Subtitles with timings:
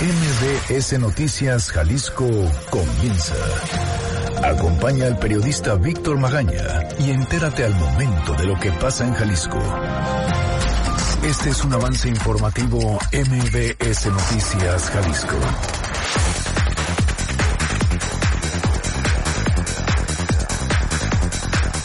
[0.00, 2.24] MBS Noticias Jalisco
[2.70, 3.34] comienza.
[4.44, 9.60] Acompaña al periodista Víctor Magaña y entérate al momento de lo que pasa en Jalisco.
[11.24, 15.36] Este es un avance informativo MBS Noticias Jalisco.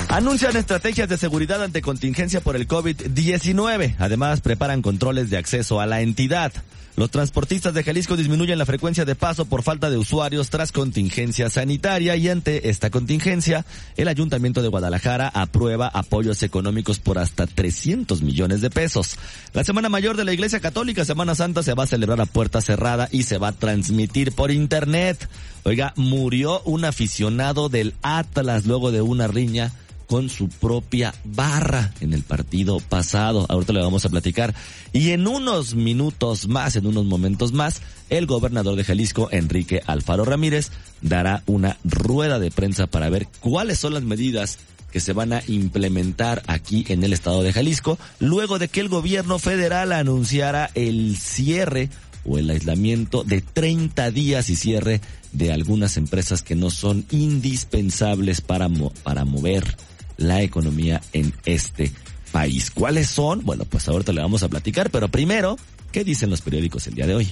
[0.10, 3.96] Anuncian estrategias de seguridad ante contingencia por el COVID-19.
[3.98, 6.54] Además, preparan controles de acceso a la entidad.
[6.96, 11.50] Los transportistas de Jalisco disminuyen la frecuencia de paso por falta de usuarios tras contingencia
[11.50, 13.66] sanitaria y ante esta contingencia,
[13.98, 19.18] el Ayuntamiento de Guadalajara aprueba apoyos económicos por hasta 300 millones de pesos.
[19.54, 22.62] La Semana Mayor de la Iglesia Católica, Semana Santa, se va a celebrar a puerta
[22.62, 25.28] cerrada y se va a transmitir por Internet.
[25.64, 29.72] Oiga, murió un aficionado del Atlas luego de una riña
[30.14, 33.48] con su propia barra en el partido pasado.
[33.50, 34.54] Ahorita le vamos a platicar.
[34.92, 37.82] Y en unos minutos más, en unos momentos más,
[38.12, 40.70] el gobernador de Jalisco, Enrique Alfaro Ramírez,
[41.02, 44.60] dará una rueda de prensa para ver cuáles son las medidas
[44.92, 48.90] que se van a implementar aquí en el estado de Jalisco, luego de que el
[48.90, 51.90] gobierno federal anunciara el cierre
[52.24, 58.42] o el aislamiento de 30 días y cierre de algunas empresas que no son indispensables
[58.42, 58.70] para,
[59.02, 59.76] para mover
[60.18, 61.92] la economía en este
[62.32, 62.72] país.
[62.72, 63.44] ¿Cuáles son?
[63.44, 65.58] Bueno, pues ahorita le vamos a platicar, pero primero,
[65.92, 67.32] ¿qué dicen los periódicos el día de hoy?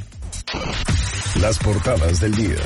[1.40, 2.58] Las portadas del día.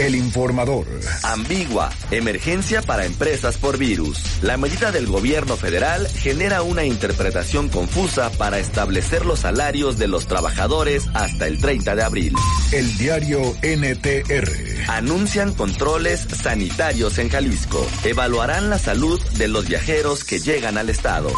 [0.00, 0.86] El informador.
[1.24, 1.90] Ambigua.
[2.10, 4.18] Emergencia para empresas por virus.
[4.40, 10.26] La medida del gobierno federal genera una interpretación confusa para establecer los salarios de los
[10.26, 12.34] trabajadores hasta el 30 de abril.
[12.72, 14.88] El diario NTR.
[14.88, 17.86] Anuncian controles sanitarios en Jalisco.
[18.02, 21.28] Evaluarán la salud de los viajeros que llegan al estado.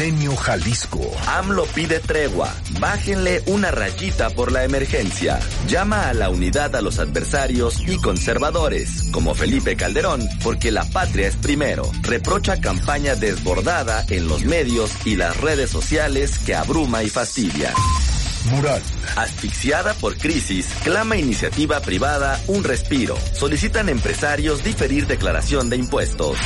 [0.00, 1.14] Milenio Jalisco.
[1.26, 2.50] AMLO pide tregua.
[2.78, 5.38] Bájenle una rayita por la emergencia.
[5.68, 11.28] Llama a la unidad a los adversarios y conservadores, como Felipe Calderón, porque la patria
[11.28, 11.82] es primero.
[12.00, 17.74] Reprocha campaña desbordada en los medios y las redes sociales que abruma y fastidia.
[18.46, 18.80] Mural.
[19.16, 23.18] Asfixiada por crisis, clama iniciativa privada un respiro.
[23.34, 26.38] Solicitan empresarios diferir declaración de impuestos.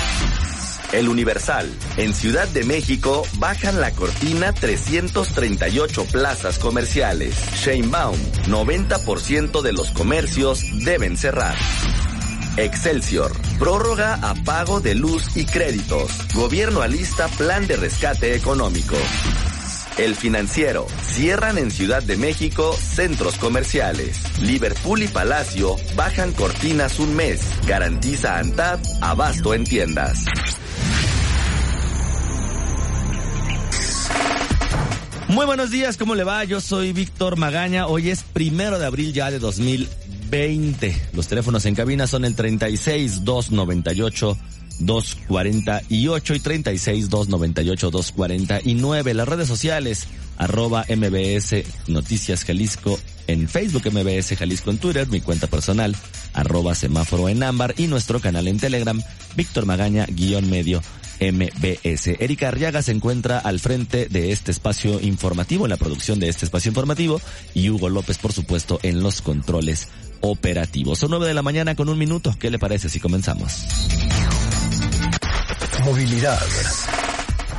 [0.94, 1.68] El Universal.
[1.96, 7.34] En Ciudad de México bajan la cortina 338 plazas comerciales.
[7.56, 8.16] Sheinbaum.
[8.46, 11.56] 90% de los comercios deben cerrar.
[12.56, 13.32] Excelsior.
[13.58, 16.12] Prórroga a pago de luz y créditos.
[16.32, 18.96] Gobierno alista plan de rescate económico.
[19.98, 20.86] El financiero.
[21.02, 24.40] Cierran en Ciudad de México centros comerciales.
[24.40, 27.40] Liverpool y Palacio bajan cortinas un mes.
[27.66, 30.24] Garantiza ANTAD abasto en tiendas.
[35.34, 36.44] Muy buenos días, ¿cómo le va?
[36.44, 37.88] Yo soy Víctor Magaña.
[37.88, 41.08] Hoy es primero de abril ya de 2020.
[41.12, 44.38] Los teléfonos en cabina son el 36 298
[44.78, 49.14] 248 y 36 298 249.
[49.14, 50.06] Las redes sociales,
[50.38, 52.96] arroba MBS Noticias Jalisco
[53.26, 55.96] en Facebook, MBS Jalisco en Twitter, mi cuenta personal,
[56.32, 59.02] arroba semáforo en ámbar y nuestro canal en Telegram,
[59.34, 60.80] Víctor Magaña guion medio
[61.20, 62.08] MBS.
[62.20, 66.44] Erika Arriaga se encuentra al frente de este espacio informativo, en la producción de este
[66.44, 67.20] espacio informativo,
[67.54, 69.88] y Hugo López, por supuesto, en los controles
[70.20, 70.98] operativos.
[70.98, 72.34] Son nueve de la mañana con un minuto.
[72.38, 73.64] ¿Qué le parece si comenzamos?
[75.84, 76.40] Movilidad.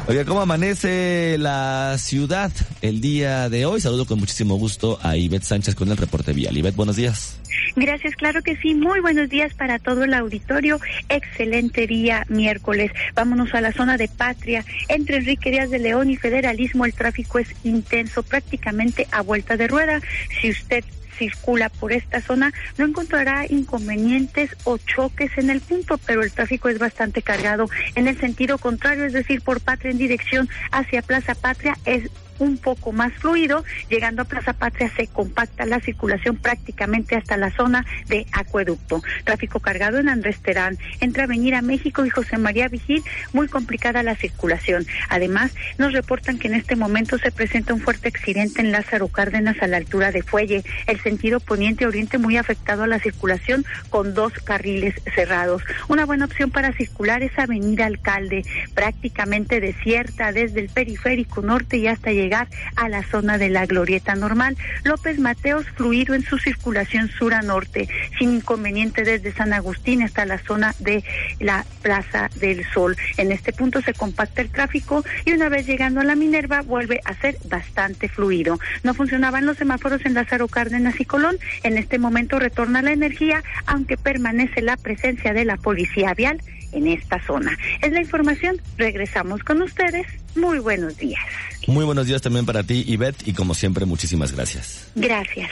[0.07, 2.51] Oiga, ¿cómo amanece la ciudad
[2.83, 3.81] el día de hoy?
[3.81, 6.55] Saludo con muchísimo gusto a Ivette Sánchez con el reporte vial.
[6.55, 7.41] Ivette, buenos días.
[7.75, 8.75] Gracias, claro que sí.
[8.75, 10.79] Muy buenos días para todo el auditorio.
[11.09, 12.91] Excelente día miércoles.
[13.15, 14.63] Vámonos a la zona de Patria.
[14.89, 19.67] Entre Enrique Díaz de León y Federalismo el tráfico es intenso, prácticamente a vuelta de
[19.67, 20.01] rueda.
[20.39, 20.85] Si usted
[21.17, 26.69] circula por esta zona no encontrará inconvenientes o choques en el punto, pero el tráfico
[26.69, 31.35] es bastante cargado en el sentido contrario, es decir, por Patria en dirección hacia Plaza
[31.35, 32.09] Patria es
[32.39, 33.63] un poco más fluido.
[33.89, 39.01] Llegando a Plaza Patria se compacta la circulación prácticamente hasta la zona de Acueducto.
[39.23, 40.77] Tráfico cargado en Andrés Terán.
[40.99, 44.85] Entre Avenida México y José María Vigil, muy complicada la circulación.
[45.09, 49.61] Además, nos reportan que en este momento se presenta un fuerte accidente en Lázaro Cárdenas
[49.61, 50.63] a la altura de Fuelle.
[50.87, 55.63] El sentido poniente-oriente muy afectado a la circulación con dos carriles cerrados.
[55.87, 58.43] Una buena opción para circular es Avenida Alcalde,
[58.73, 63.67] prácticamente desierta desde el periférico norte y hasta llegar llegar a la zona de la
[63.67, 64.57] glorieta normal.
[64.83, 67.87] López Mateos fluido en su circulación sur a norte,
[68.17, 71.03] sin inconveniente desde San Agustín hasta la zona de
[71.39, 72.97] la Plaza del Sol.
[73.17, 76.99] En este punto se compacta el tráfico y una vez llegando a la Minerva vuelve
[77.05, 78.59] a ser bastante fluido.
[78.83, 81.37] No funcionaban los semáforos en Lázaro Cárdenas y Colón.
[81.61, 86.41] En este momento retorna la energía, aunque permanece la presencia de la policía vial
[86.75, 87.57] en esta zona.
[87.81, 88.61] Es la información.
[88.77, 90.05] Regresamos con ustedes.
[90.35, 91.23] Muy buenos días.
[91.67, 94.91] Muy buenos días también para ti, Ivette, y como siempre, muchísimas gracias.
[94.95, 95.49] Gracias.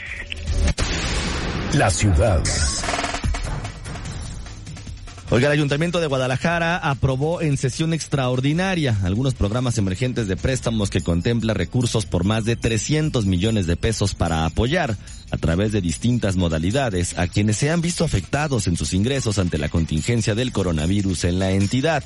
[1.74, 2.44] La ciudad.
[5.30, 11.02] Oiga, el Ayuntamiento de Guadalajara aprobó en sesión extraordinaria algunos programas emergentes de préstamos que
[11.02, 14.96] contempla recursos por más de 300 millones de pesos para apoyar
[15.32, 19.58] a través de distintas modalidades a quienes se han visto afectados en sus ingresos ante
[19.58, 22.04] la contingencia del coronavirus en la entidad.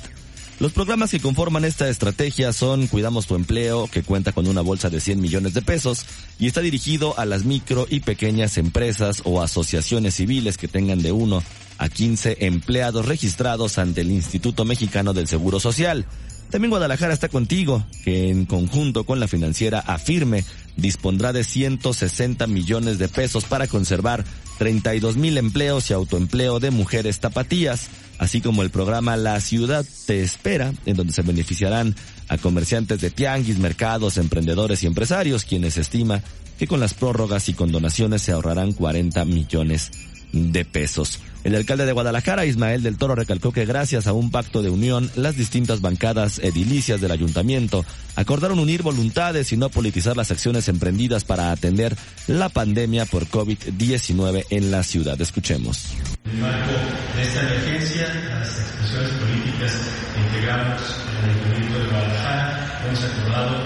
[0.60, 4.90] Los programas que conforman esta estrategia son Cuidamos tu empleo, que cuenta con una bolsa
[4.90, 6.06] de 100 millones de pesos
[6.38, 11.12] y está dirigido a las micro y pequeñas empresas o asociaciones civiles que tengan de
[11.12, 11.42] uno
[11.78, 16.06] a 15 empleados registrados ante el Instituto Mexicano del Seguro Social.
[16.50, 20.44] También Guadalajara está contigo, que en conjunto con la financiera Afirme
[20.76, 24.24] dispondrá de 160 millones de pesos para conservar
[24.58, 27.88] 32 mil empleos y autoempleo de mujeres tapatías,
[28.18, 31.94] así como el programa La Ciudad Te Espera, en donde se beneficiarán
[32.28, 36.22] a comerciantes de tianguis, mercados, emprendedores y empresarios, quienes estima
[36.58, 39.92] que con las prórrogas y con donaciones se ahorrarán 40 millones
[40.32, 41.20] de pesos.
[41.44, 45.10] El alcalde de Guadalajara, Ismael del Toro, recalcó que gracias a un pacto de unión,
[45.14, 47.84] las distintas bancadas edilicias del ayuntamiento
[48.16, 51.96] acordaron unir voluntades y no politizar las acciones emprendidas para atender
[52.26, 55.20] la pandemia por COVID-19 en la ciudad.
[55.20, 55.86] Escuchemos.
[56.24, 56.72] En el marco
[57.16, 59.72] de esta emergencia, las expresiones políticas
[60.18, 63.64] en el de Guadalajara hemos acordado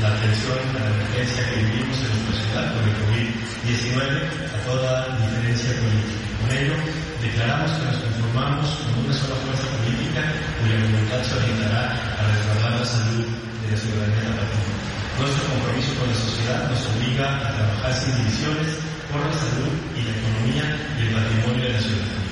[0.00, 4.00] la atención a la emergencia que vivimos en el COVID-19
[4.48, 6.22] a toda diferencia política.
[6.38, 6.74] Con ello,
[7.18, 10.22] declaramos que nos conformamos con una sola fuerza política
[10.62, 14.74] cuya voluntad se orientará a resguardar la salud de la ciudadanía tapatina.
[15.18, 18.70] Nuestro compromiso con la sociedad nos obliga a trabajar sin divisiones
[19.10, 22.30] por la salud y la economía y el patrimonio de la ciudadanía,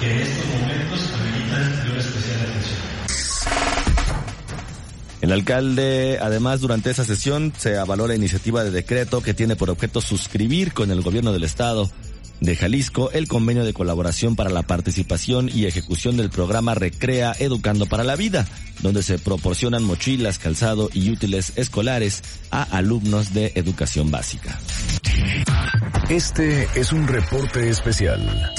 [0.00, 3.23] que en estos momentos ameritan de una especial atención.
[5.24, 9.70] El alcalde, además, durante esa sesión se avaló la iniciativa de decreto que tiene por
[9.70, 11.90] objeto suscribir con el gobierno del estado
[12.40, 17.86] de Jalisco el convenio de colaboración para la participación y ejecución del programa Recrea Educando
[17.86, 18.46] para la Vida,
[18.80, 24.58] donde se proporcionan mochilas, calzado y útiles escolares a alumnos de educación básica.
[26.08, 28.52] Este es un reporte especial.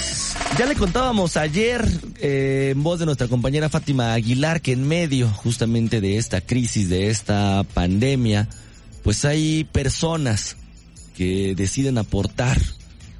[0.58, 1.86] Ya le contábamos ayer
[2.20, 6.90] eh, en voz de nuestra compañera Fátima Aguilar que en medio justamente de esta crisis,
[6.90, 8.48] de esta pandemia,
[9.04, 10.56] pues hay personas
[11.16, 12.58] que deciden aportar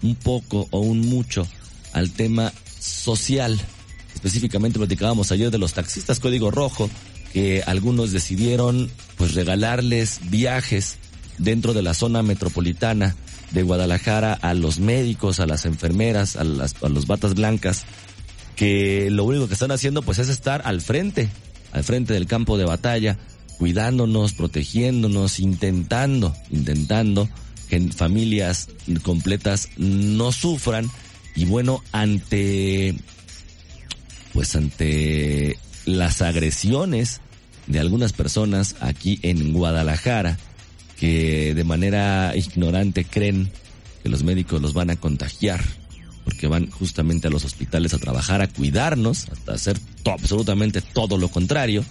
[0.02, 1.48] un poco o un mucho
[1.94, 3.60] al tema social.
[4.14, 6.90] Específicamente platicábamos ayer de los taxistas Código Rojo,
[7.34, 10.98] que algunos decidieron pues regalarles viajes
[11.38, 13.16] dentro de la zona metropolitana
[13.52, 17.84] de Guadalajara a los médicos, a las enfermeras, a, las, a los batas blancas,
[18.56, 21.30] que lo único que están haciendo pues es estar al frente,
[21.72, 23.18] al frente del campo de batalla,
[23.58, 27.30] cuidándonos, protegiéndonos, intentando, intentando
[27.96, 28.70] familias
[29.04, 30.90] completas no sufran.
[31.36, 32.96] Y bueno, ante
[34.34, 37.22] pues ante las agresiones
[37.68, 40.38] de algunas personas aquí en Guadalajara
[40.98, 43.52] que de manera ignorante creen
[44.04, 45.64] que los médicos los van a contagiar
[46.26, 51.30] porque van justamente a los hospitales a trabajar, a cuidarnos, hasta hacer absolutamente todo lo
[51.30, 51.86] contrario,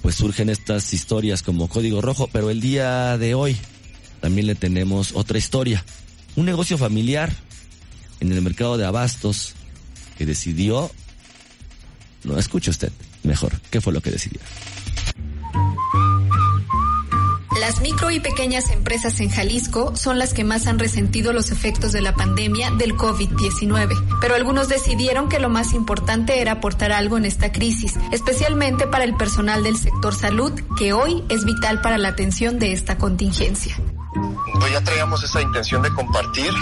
[0.00, 3.56] pues surgen estas historias como código rojo, pero el día de hoy
[4.20, 5.84] también le tenemos otra historia.
[6.36, 7.32] Un negocio familiar
[8.20, 9.54] en el mercado de abastos
[10.16, 10.90] que decidió...
[12.24, 13.60] No, escuche usted mejor.
[13.70, 14.40] ¿Qué fue lo que decidió?
[17.60, 21.92] Las micro y pequeñas empresas en Jalisco son las que más han resentido los efectos
[21.92, 27.18] de la pandemia del COVID-19, pero algunos decidieron que lo más importante era aportar algo
[27.18, 31.98] en esta crisis, especialmente para el personal del sector salud, que hoy es vital para
[31.98, 33.76] la atención de esta contingencia
[34.58, 36.52] pues ya traíamos esa intención de compartir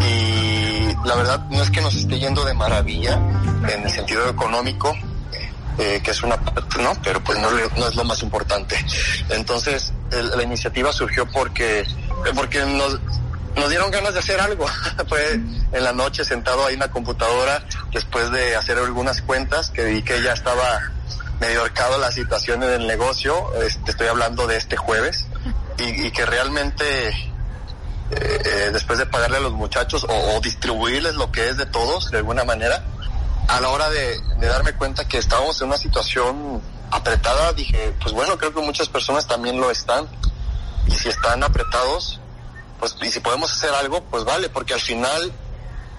[0.00, 3.14] y la verdad no es que nos esté yendo de maravilla
[3.68, 4.94] en el sentido económico,
[5.78, 6.92] eh, que es una parte, ¿no?
[7.02, 7.48] Pero pues no,
[7.86, 8.76] es lo más importante.
[9.30, 11.86] Entonces, la iniciativa surgió porque,
[12.34, 13.00] porque nos,
[13.56, 14.66] nos dieron ganas de hacer algo.
[15.08, 19.84] Fue en la noche sentado ahí en la computadora, después de hacer algunas cuentas, que
[19.84, 20.92] vi que ya estaba
[21.40, 25.26] medio arcado la situación en el negocio, este, estoy hablando de este jueves,
[25.78, 27.16] y, que realmente eh,
[28.10, 32.18] eh, después de pagarle a los muchachos o, distribuirles lo que es de todos, de
[32.18, 32.84] alguna manera,
[33.48, 38.12] a la hora de, de darme cuenta que estábamos en una situación apretada, dije, pues
[38.12, 40.08] bueno, creo que muchas personas también lo están.
[40.86, 42.20] Y si están apretados,
[42.78, 45.32] pues y si podemos hacer algo, pues vale, porque al final,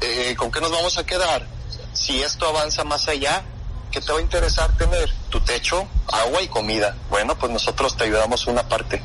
[0.01, 1.45] eh, ¿con qué nos vamos a quedar?
[1.93, 3.43] Si esto avanza más allá,
[3.91, 5.11] ¿qué te va a interesar tener?
[5.29, 6.95] Tu techo, agua y comida.
[7.09, 9.01] Bueno, pues nosotros te ayudamos una parte.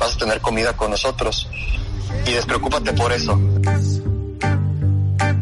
[0.00, 1.46] Vas a tener comida con nosotros.
[2.26, 3.38] Y despreocúpate por eso.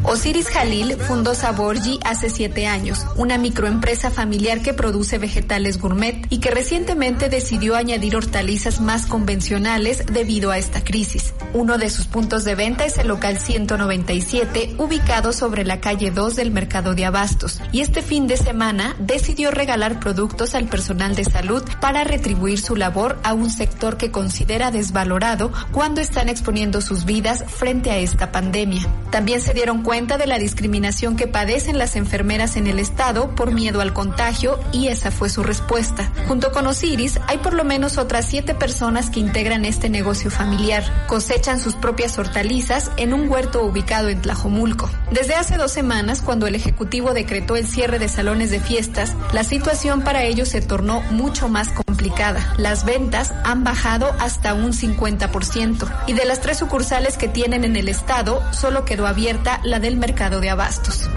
[0.03, 6.39] Osiris Jalil fundó Saborgi hace siete años, una microempresa familiar que produce vegetales gourmet y
[6.39, 11.33] que recientemente decidió añadir hortalizas más convencionales debido a esta crisis.
[11.53, 16.35] Uno de sus puntos de venta es el local 197, ubicado sobre la calle 2
[16.35, 21.25] del mercado de abastos, y este fin de semana decidió regalar productos al personal de
[21.25, 27.03] salud para retribuir su labor a un sector que considera desvalorado cuando están exponiendo sus
[27.03, 28.87] vidas frente a esta pandemia.
[29.11, 33.51] También se dieron cuenta de la discriminación que padecen las enfermeras en el Estado por
[33.51, 36.11] miedo al contagio y esa fue su respuesta.
[36.27, 40.83] Junto con Osiris, hay por lo menos otras siete personas que integran este negocio familiar.
[41.07, 44.91] Cosechan sus propias hortalizas en un huerto ubicado en Tlajomulco.
[45.11, 49.43] Desde hace dos semanas, cuando el Ejecutivo decretó el cierre de salones de fiestas, la
[49.43, 52.53] situación para ellos se tornó mucho más complicada.
[52.57, 57.75] Las ventas han bajado hasta un 50% y de las tres sucursales que tienen en
[57.75, 61.09] el Estado, solo quedó abierta la de el mercado de abastos.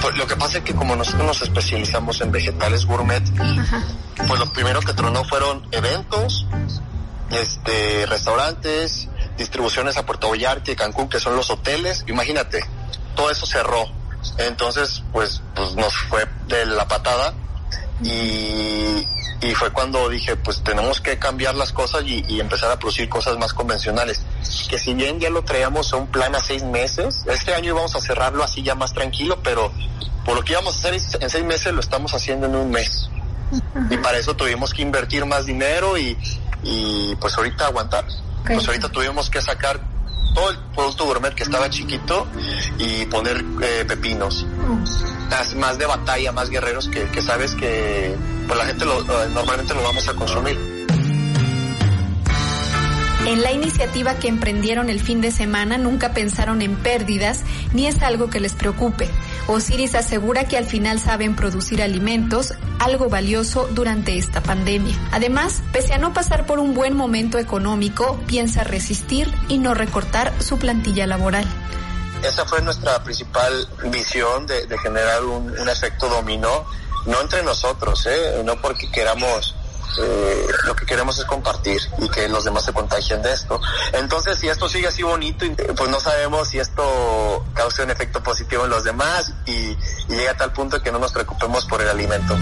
[0.00, 3.22] Pues lo que pasa es que como nosotros nos especializamos en vegetales gourmet,
[4.26, 6.46] pues lo primero que tronó fueron eventos,
[7.30, 12.04] este, restaurantes, distribuciones a Puerto Vallarta y Cancún, que son los hoteles.
[12.06, 12.64] Imagínate,
[13.14, 13.86] todo eso cerró.
[14.38, 17.34] Entonces, pues, pues nos fue de la patada
[18.02, 19.06] y,
[19.40, 23.38] y fue cuando dije, pues tenemos que cambiar las cosas y, empezar a producir cosas
[23.38, 24.24] más convencionales.
[24.68, 27.94] Que si bien ya lo traíamos a un plan a seis meses, este año íbamos
[27.96, 29.72] a cerrarlo así ya más tranquilo, pero
[30.24, 33.08] por lo que íbamos a hacer en seis meses lo estamos haciendo en un mes.
[33.90, 36.18] Y para eso tuvimos que invertir más dinero y,
[36.62, 38.04] y pues ahorita aguantar.
[38.44, 39.80] Pues ahorita tuvimos que sacar
[40.36, 42.26] todo el producto gourmet que estaba chiquito
[42.78, 44.44] y poner eh, pepinos.
[44.44, 45.58] Mm.
[45.58, 48.14] Más, de batalla, más guerreros que, que sabes que
[48.46, 50.85] pues la gente lo, eh, normalmente lo vamos a consumir.
[53.26, 57.40] En la iniciativa que emprendieron el fin de semana nunca pensaron en pérdidas
[57.72, 59.10] ni es algo que les preocupe.
[59.48, 64.94] Osiris asegura que al final saben producir alimentos, algo valioso durante esta pandemia.
[65.10, 70.32] Además, pese a no pasar por un buen momento económico, piensa resistir y no recortar
[70.40, 71.46] su plantilla laboral.
[72.22, 76.64] Esa fue nuestra principal visión de, generar un, efecto dominó,
[77.06, 78.42] no entre nosotros, ¿eh?
[78.44, 79.56] no porque queramos
[80.02, 83.60] eh, lo que queremos es compartir y que los demás se contagien de esto.
[83.92, 88.64] Entonces, si esto sigue así bonito, pues no sabemos si esto causa un efecto positivo
[88.64, 89.78] en los demás y, y
[90.08, 92.36] llega a tal punto que no nos preocupemos por el alimento.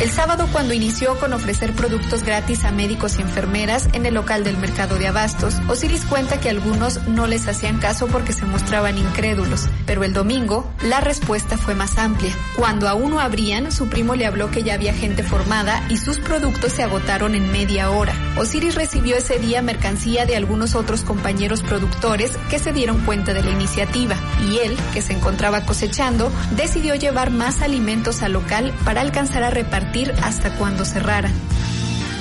[0.00, 4.42] El sábado, cuando inició con ofrecer productos gratis a médicos y enfermeras en el local
[4.42, 8.98] del mercado de abastos, Osiris cuenta que algunos no les hacían caso porque se mostraban
[8.98, 12.34] incrédulos, pero el domingo la respuesta fue más amplia.
[12.56, 16.18] Cuando aún no abrían, su primo le habló que ya había gente formada y sus
[16.18, 18.14] productos se agotaron en media hora.
[18.36, 23.44] Osiris recibió ese día mercancía de algunos otros compañeros productores que se dieron cuenta de
[23.44, 24.16] la iniciativa
[24.50, 29.50] y él, que se encontraba cosechando, decidió llevar más alimentos al local para alcanzar a
[29.50, 29.83] repartir
[30.22, 31.30] hasta cuando cerrara.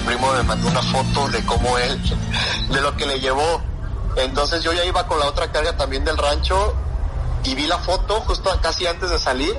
[0.05, 1.99] primo me mandó una foto de cómo él,
[2.69, 3.61] de lo que le llevó.
[4.17, 6.75] Entonces yo ya iba con la otra carga también del rancho
[7.43, 9.57] y vi la foto justo casi antes de salir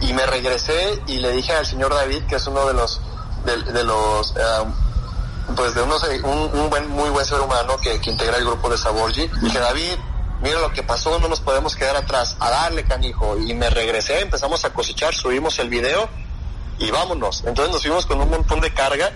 [0.00, 3.00] y me regresé y le dije al señor David, que es uno de los,
[3.44, 8.36] de, los, um, pues de unos, un, buen, muy buen ser humano que, que integra
[8.36, 9.28] el grupo de Saborgi.
[9.40, 9.96] Dije, David,
[10.42, 13.36] mira lo que pasó, no nos podemos quedar atrás, a darle canijo.
[13.38, 16.08] Y me regresé, empezamos a cosechar, subimos el video
[16.82, 17.44] y vámonos.
[17.46, 19.12] Entonces nos fuimos con un montón de carga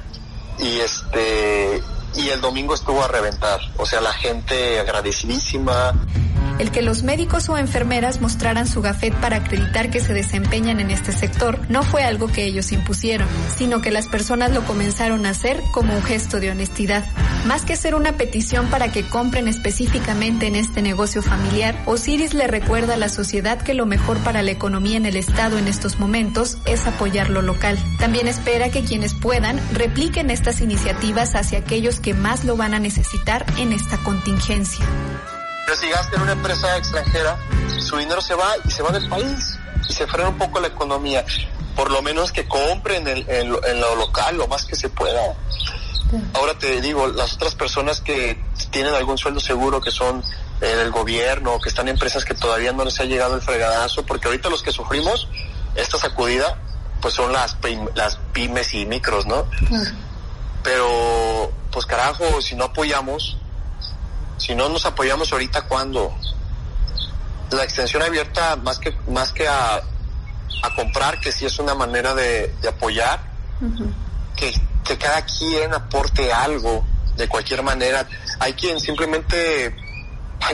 [0.59, 1.83] y este
[2.15, 3.61] y el domingo estuvo a reventar.
[3.77, 5.95] O sea, la gente agradecidísima.
[6.59, 10.91] El que los médicos o enfermeras mostraran su gafet para acreditar que se desempeñan en
[10.91, 15.31] este sector no fue algo que ellos impusieron, sino que las personas lo comenzaron a
[15.31, 17.05] hacer como un gesto de honestidad.
[17.45, 22.47] Más que ser una petición para que compren específicamente en este negocio familiar, Osiris le
[22.47, 25.99] recuerda a la sociedad que lo mejor para la economía en el Estado en estos
[25.99, 27.79] momentos es apoyar lo local.
[27.99, 32.79] También espera que quienes puedan repliquen estas iniciativas hacia aquellos que más lo van a
[32.79, 34.87] necesitar en esta contingencia.
[35.67, 37.37] Pero si gasta en una empresa extranjera,
[37.81, 39.59] su dinero se va y se va del país
[39.89, 41.25] y se frena un poco la economía.
[41.75, 45.35] por lo menos que compren en, lo local lo más que se pueda.
[46.33, 50.23] Ahora te digo, las otras personas que tienen algún sueldo seguro, que son
[50.63, 54.07] eh, del gobierno, que están en empresas que todavía no les ha llegado el fregadazo,
[54.07, 55.29] porque ahorita los que sufrimos
[55.75, 56.57] esta sacudida,
[57.03, 57.59] pues son las,
[57.95, 59.47] las pymes y micros, ¿no?
[60.63, 63.37] Pero, pues carajo, si no apoyamos,
[64.37, 66.15] si no nos apoyamos ahorita, ¿cuándo?
[67.51, 72.15] La extensión abierta, más que, más que a, a comprar, que sí es una manera
[72.15, 73.21] de, apoyar,
[74.37, 74.53] que,
[74.85, 76.85] que cada quien aporte algo
[77.17, 78.07] de cualquier manera.
[78.41, 79.75] Hay quien simplemente,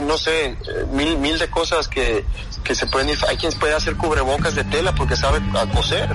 [0.03, 0.57] no sé,
[0.91, 2.25] mil, mil de cosas que,
[2.63, 3.17] que se pueden ir.
[3.27, 5.41] Hay quien puede hacer cubrebocas de tela porque sabe
[5.73, 6.09] coser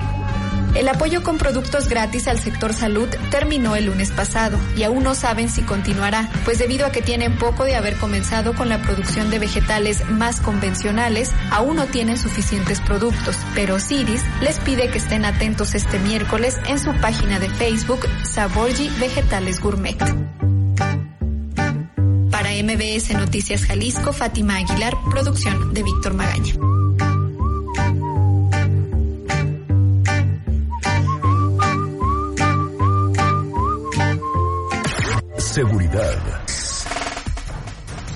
[0.75, 5.15] el apoyo con productos gratis al sector salud terminó el lunes pasado y aún no
[5.15, 9.29] saben si continuará, pues debido a que tienen poco de haber comenzado con la producción
[9.29, 15.25] de vegetales más convencionales, aún no tienen suficientes productos, pero Ciris les pide que estén
[15.25, 19.97] atentos este miércoles en su página de Facebook Saborgi Vegetales Gourmet.
[22.31, 26.78] Para MBS Noticias Jalisco, Fátima Aguilar, producción de Víctor Magaña.
[35.49, 36.15] Seguridad.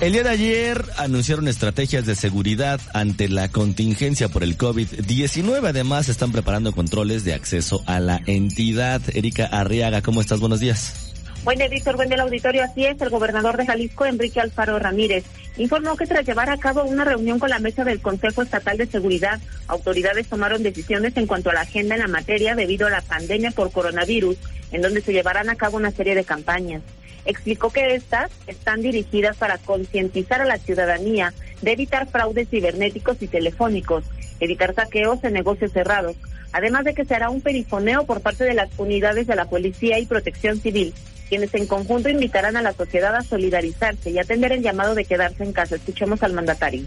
[0.00, 5.68] El día de ayer anunciaron estrategias de seguridad ante la contingencia por el COVID-19.
[5.68, 9.02] Además, están preparando controles de acceso a la entidad.
[9.12, 10.38] Erika Arriaga, ¿cómo estás?
[10.38, 11.12] Buenos días.
[11.42, 11.96] Buen día, Víctor.
[11.96, 12.62] Buen día, auditorio.
[12.62, 15.24] Así es, el gobernador de Jalisco, Enrique Alfaro Ramírez,
[15.56, 18.86] informó que tras llevar a cabo una reunión con la mesa del Consejo Estatal de
[18.86, 23.02] Seguridad, autoridades tomaron decisiones en cuanto a la agenda en la materia debido a la
[23.02, 24.36] pandemia por coronavirus,
[24.70, 26.80] en donde se llevarán a cabo una serie de campañas
[27.24, 33.28] explicó que estas están dirigidas para concientizar a la ciudadanía de evitar fraudes cibernéticos y
[33.28, 34.04] telefónicos,
[34.40, 36.16] evitar saqueos en negocios cerrados,
[36.52, 39.98] además de que se hará un perifoneo por parte de las unidades de la Policía
[39.98, 40.94] y Protección Civil,
[41.28, 45.42] quienes en conjunto invitarán a la sociedad a solidarizarse y atender el llamado de quedarse
[45.42, 45.76] en casa.
[45.76, 46.82] Escuchemos al mandatario.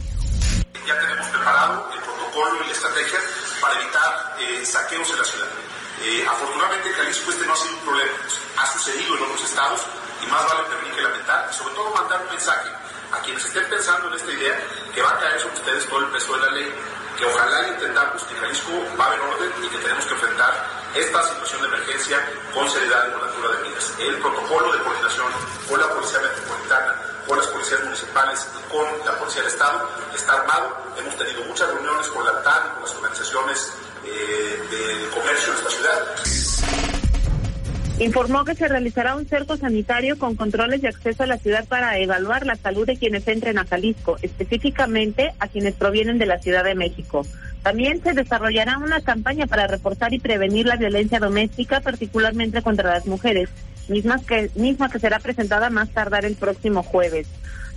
[0.87, 3.19] Ya tenemos preparado el protocolo y la estrategia
[3.59, 5.47] para evitar eh, saqueos en la ciudad.
[6.05, 8.13] Eh, afortunadamente en Jalisco este no ha sido un problema,
[8.61, 9.81] ha sucedido en otros estados
[10.21, 12.69] y más vale prevenir que lamentar, y sobre todo mandar un mensaje
[13.11, 14.59] a quienes estén pensando en esta idea
[14.93, 16.73] que va a caer sobre ustedes todo el peso de la ley,
[17.17, 20.53] que ojalá entendamos que Jalisco va a haber orden y que tenemos que enfrentar
[20.93, 22.17] esta situación de emergencia
[22.53, 23.93] con seriedad y con altura de miras.
[23.99, 25.27] El protocolo de coordinación
[25.69, 26.95] con la Policía Metropolitana,
[27.27, 30.77] con las policías municipales y con la Policía del Estado está armado.
[30.97, 33.73] Hemos tenido muchas reuniones con la TAN y con las organizaciones
[34.05, 36.96] eh, del comercio de esta ciudad.
[37.99, 41.97] Informó que se realizará un cerco sanitario con controles de acceso a la ciudad para
[41.97, 46.63] evaluar la salud de quienes entren a Jalisco, específicamente a quienes provienen de la Ciudad
[46.63, 47.25] de México.
[47.63, 53.07] También se desarrollará una campaña para reforzar y prevenir la violencia doméstica, particularmente contra las
[53.07, 53.49] mujeres,
[53.87, 57.27] misma que, misma que será presentada más tardar el próximo jueves.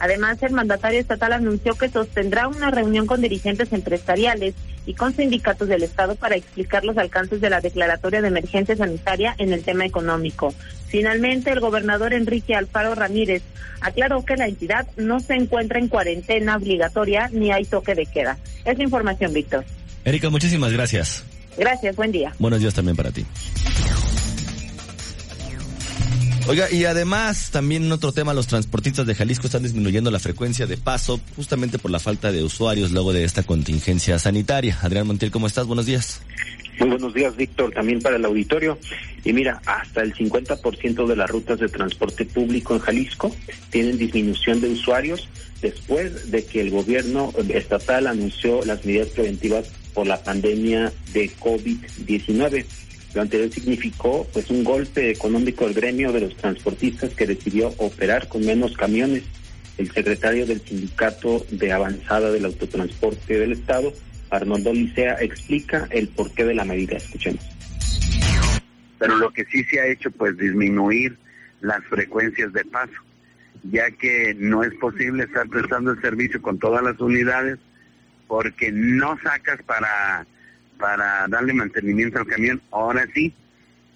[0.00, 4.54] Además, el mandatario estatal anunció que sostendrá una reunión con dirigentes empresariales
[4.86, 9.34] y con sindicatos del Estado para explicar los alcances de la declaratoria de emergencia sanitaria
[9.38, 10.54] en el tema económico.
[10.88, 13.42] Finalmente, el gobernador Enrique Alfaro Ramírez
[13.80, 18.38] aclaró que la entidad no se encuentra en cuarentena obligatoria ni hay toque de queda.
[18.64, 19.64] Es la información, Víctor.
[20.04, 21.24] Erika, muchísimas gracias.
[21.56, 22.32] Gracias, buen día.
[22.38, 23.24] Buenos días también para ti.
[26.48, 30.66] Oiga, y además, también en otro tema, los transportistas de Jalisco están disminuyendo la frecuencia
[30.66, 34.79] de paso justamente por la falta de usuarios luego de esta contingencia sanitaria.
[34.83, 35.66] Adrián Montiel, ¿cómo estás?
[35.66, 36.22] Buenos días.
[36.81, 38.79] Muy buenos días, Víctor, también para el auditorio.
[39.24, 43.37] Y mira, hasta el 50% de las rutas de transporte público en Jalisco
[43.68, 45.29] tienen disminución de usuarios
[45.61, 52.64] después de que el gobierno estatal anunció las medidas preventivas por la pandemia de COVID-19.
[53.14, 58.29] Lo anterior significó pues un golpe económico al gremio de los transportistas que decidió operar
[58.29, 59.25] con menos camiones.
[59.79, 63.92] El secretario del Sindicato de Avanzada del Autotransporte del Estado,
[64.29, 66.99] Arnoldo Licea, explica el porqué de la medida.
[66.99, 67.44] Escuchemos.
[68.99, 71.16] Pero lo que sí se ha hecho pues disminuir
[71.62, 72.92] las frecuencias de paso,
[73.64, 77.59] ya que no es posible estar prestando el servicio con todas las unidades
[78.29, 80.27] porque no sacas para
[80.80, 82.60] para darle mantenimiento al camión.
[82.70, 83.32] Ahora sí,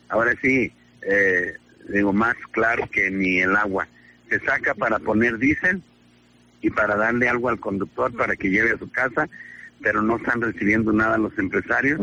[0.09, 0.71] ahora sí,
[1.03, 1.55] eh,
[1.89, 3.89] digo, más claro que ni el agua.
[4.29, 5.83] Se saca para poner diésel
[6.61, 9.29] y para darle algo al conductor para que lleve a su casa,
[9.83, 12.01] pero no están recibiendo nada los empresarios.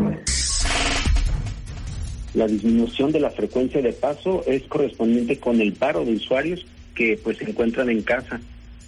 [2.33, 6.65] La disminución de la frecuencia de paso es correspondiente con el paro de usuarios
[6.95, 8.39] que pues se encuentran en casa.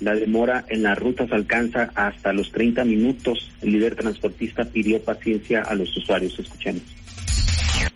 [0.03, 3.49] La demora en las rutas alcanza hasta los 30 minutos.
[3.61, 6.37] El líder transportista pidió paciencia a los usuarios.
[6.37, 6.83] Escuchemos.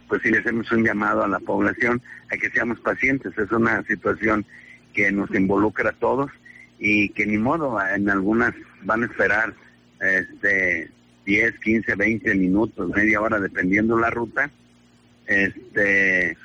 [0.07, 3.37] pues sí le hacemos un llamado a la población a que seamos pacientes.
[3.37, 4.45] Es una situación
[4.93, 6.31] que nos involucra a todos
[6.79, 9.53] y que ni modo, en algunas van a esperar
[9.99, 10.89] este
[11.25, 14.49] 10, 15, 20 minutos, media hora, dependiendo la ruta.
[15.25, 16.37] Este,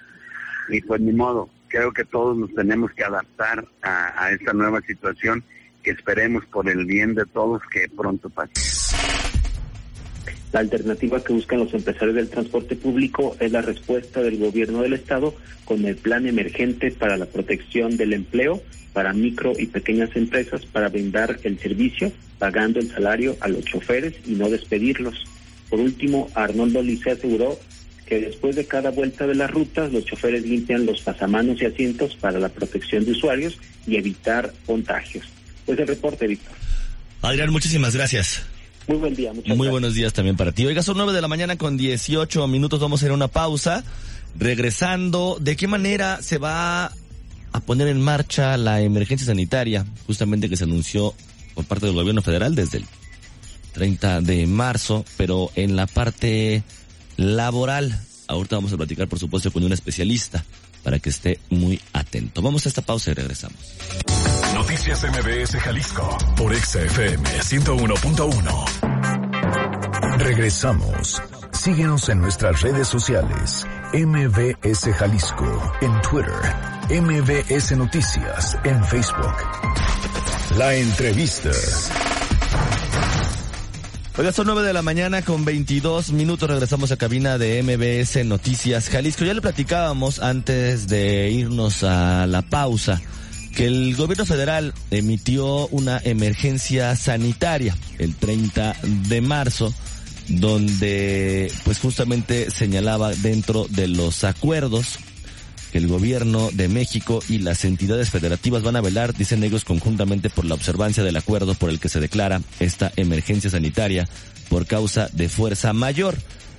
[0.71, 4.83] y pues ni modo, creo que todos nos tenemos que adaptar a, a esta nueva
[4.83, 5.43] situación
[5.83, 8.53] que esperemos por el bien de todos que pronto pase.
[10.53, 14.93] La alternativa que buscan los empresarios del transporte público es la respuesta del gobierno del
[14.93, 20.67] estado con el plan emergente para la protección del empleo para micro y pequeñas empresas
[20.67, 25.25] para brindar el servicio pagando el salario a los choferes y no despedirlos.
[25.71, 27.59] Por último, Arnoldo Lice aseguró
[28.13, 32.15] que después de cada vuelta de las rutas, los choferes limpian los pasamanos y asientos
[32.17, 35.25] para la protección de usuarios y evitar contagios.
[35.65, 36.53] Pues el reporte, Víctor.
[37.23, 38.43] Adrián, muchísimas gracias.
[38.87, 39.33] Muy buen día.
[39.33, 39.71] Muchas Muy gracias.
[39.71, 40.67] buenos días también para ti.
[40.67, 42.81] Oiga, son nueve de la mañana con 18 minutos.
[42.81, 43.83] Vamos a ir a una pausa.
[44.39, 46.93] Regresando, ¿de qué manera se va
[47.53, 49.87] a poner en marcha la emergencia sanitaria?
[50.07, 51.15] Justamente que se anunció
[51.55, 52.85] por parte del gobierno federal desde el
[53.73, 56.63] 30 de marzo, pero en la parte
[57.17, 58.01] laboral.
[58.29, 60.45] Ahorita vamos a platicar, por supuesto, con un especialista
[60.83, 62.41] para que esté muy atento.
[62.43, 63.59] Vamos a esta pausa y regresamos.
[64.55, 70.19] Noticias MBS Jalisco por XFM 101.1.
[70.19, 71.23] Regresamos.
[71.53, 73.65] Síguenos en nuestras redes sociales.
[73.93, 76.35] MBS Jalisco en Twitter.
[76.91, 79.37] MBS Noticias en Facebook.
[80.57, 81.51] La entrevista.
[84.19, 86.51] Oiga, son nueve de la mañana con 22 minutos.
[86.51, 89.25] Regresamos a cabina de MBS Noticias Jalisco.
[89.25, 93.01] Ya le platicábamos antes de irnos a la pausa
[93.57, 98.77] que el gobierno federal emitió una emergencia sanitaria el 30
[99.09, 99.73] de marzo
[100.29, 104.99] donde pues justamente señalaba dentro de los acuerdos
[105.73, 110.29] que el gobierno de México y las entidades federativas van a velar, dicen ellos, conjuntamente
[110.29, 114.07] por la observancia del acuerdo por el que se declara esta emergencia sanitaria
[114.51, 116.15] por causa de fuerza mayor,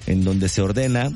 [0.07, 1.11] en donde se ordena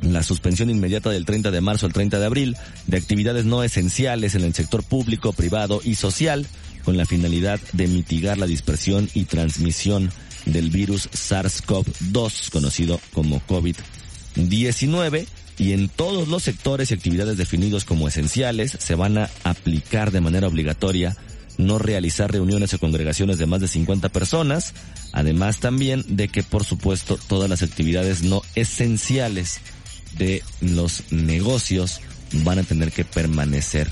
[0.00, 4.36] la suspensión inmediata del 30 de marzo al 30 de abril de actividades no esenciales
[4.36, 6.46] en el sector público, privado y social,
[6.84, 10.12] con la finalidad de mitigar la dispersión y transmisión
[10.46, 15.26] del virus SARS-CoV-2, conocido como COVID-19,
[15.58, 20.20] y en todos los sectores y actividades definidos como esenciales se van a aplicar de
[20.20, 21.16] manera obligatoria
[21.58, 24.72] no realizar reuniones o congregaciones de más de 50 personas,
[25.12, 29.60] además también de que por supuesto todas las actividades no esenciales
[30.16, 32.00] de los negocios
[32.32, 33.90] van a tener que permanecer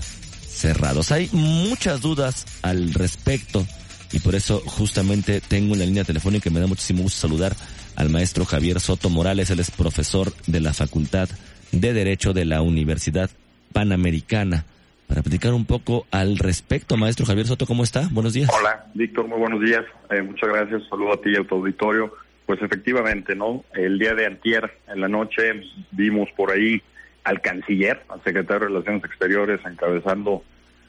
[0.48, 1.10] cerrados.
[1.10, 3.66] Hay muchas dudas al respecto
[4.12, 7.56] y por eso justamente tengo en la línea telefónica y me da muchísimo gusto saludar
[7.96, 11.28] al maestro Javier Soto Morales, él es profesor de la Facultad
[11.72, 13.30] de Derecho de la Universidad
[13.72, 14.64] Panamericana.
[15.06, 18.08] Para platicar un poco al respecto, maestro Javier Soto, ¿cómo está?
[18.10, 18.50] Buenos días.
[18.58, 19.84] Hola, Víctor, muy buenos días.
[20.10, 22.12] Eh, muchas gracias, saludo a ti y a tu auditorio.
[22.44, 23.64] Pues efectivamente, ¿no?
[23.74, 26.82] El día de antier, en la noche, vimos por ahí
[27.24, 30.42] al canciller, al secretario de Relaciones Exteriores, encabezando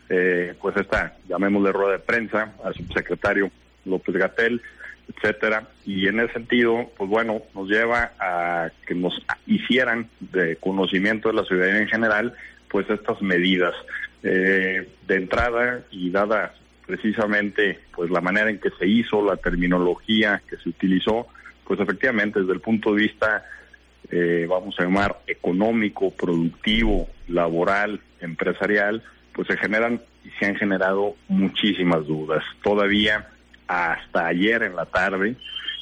[0.10, 3.52] eh, pues esta, llamémosle rueda de prensa, al subsecretario
[3.86, 4.62] López Gatel,
[5.10, 5.68] etcétera.
[5.86, 9.14] Y en ese sentido, pues bueno, nos lleva a que nos
[9.46, 12.34] hicieran de conocimiento de la ciudadanía en general,
[12.70, 13.74] pues estas medidas.
[14.24, 16.54] Eh, de entrada y dada
[16.86, 21.28] precisamente pues la manera en que se hizo, la terminología que se utilizó,
[21.66, 23.46] pues efectivamente desde el punto de vista,
[24.10, 31.16] eh, vamos a llamar económico, productivo, laboral, empresarial, pues se generan y se han generado
[31.28, 32.44] muchísimas dudas.
[32.64, 33.28] Todavía
[33.68, 35.36] hasta ayer en la tarde,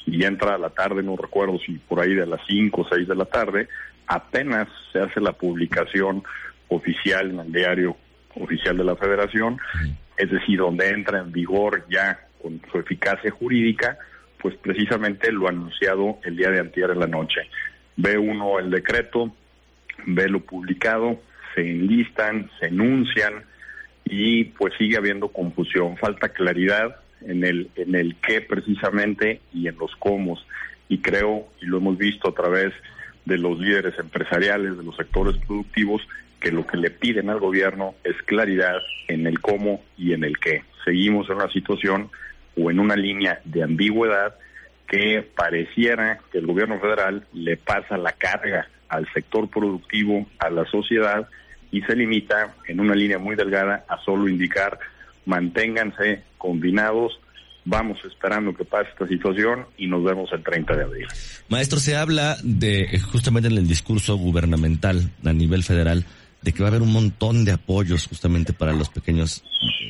[0.05, 3.07] y ya entra la tarde, no recuerdo si por ahí de las 5 o 6
[3.07, 3.67] de la tarde,
[4.07, 6.23] apenas se hace la publicación
[6.67, 7.97] oficial en el diario
[8.35, 9.57] oficial de la federación,
[10.17, 13.97] es decir, donde entra en vigor ya con su eficacia jurídica,
[14.41, 17.41] pues precisamente lo anunciado el día de antier en la noche.
[17.95, 19.33] Ve uno el decreto,
[20.05, 21.19] ve lo publicado,
[21.55, 23.45] se enlistan, se enuncian
[24.03, 29.77] y pues sigue habiendo confusión, falta claridad en el en el qué precisamente y en
[29.77, 30.37] los cómo
[30.87, 32.73] y creo y lo hemos visto a través
[33.25, 36.01] de los líderes empresariales de los sectores productivos
[36.39, 40.37] que lo que le piden al gobierno es claridad en el cómo y en el
[40.37, 40.63] qué.
[40.83, 42.11] Seguimos en una situación
[42.55, 44.35] o en una línea de ambigüedad
[44.87, 50.65] que pareciera que el gobierno federal le pasa la carga al sector productivo, a la
[50.65, 51.27] sociedad
[51.71, 54.77] y se limita en una línea muy delgada a solo indicar
[55.25, 57.19] manténganse combinados,
[57.65, 61.07] vamos esperando que pase esta situación y nos vemos el 30 de abril.
[61.49, 66.05] Maestro, se habla de, justamente en el discurso gubernamental a nivel federal,
[66.41, 69.43] de que va a haber un montón de apoyos justamente para los pequeños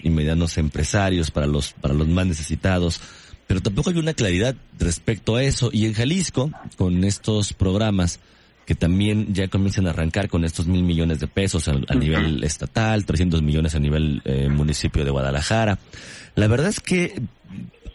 [0.04, 3.02] y medianos empresarios, para los, para los más necesitados,
[3.46, 5.70] pero tampoco hay una claridad respecto a eso.
[5.74, 8.20] Y en Jalisco, con estos programas,
[8.65, 13.06] que también ya comienzan a arrancar con estos mil millones de pesos a, nivel estatal,
[13.06, 15.78] 300 millones a nivel eh, municipio de Guadalajara.
[16.36, 17.21] La verdad es que